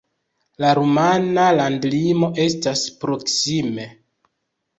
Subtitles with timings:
[0.63, 3.87] La rumana landlimo estas proksime.